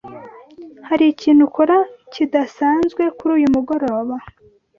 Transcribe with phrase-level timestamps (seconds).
[0.87, 1.75] Hari ikintu ukora
[2.13, 4.15] kidasanzwe kuri uyu mugoroba?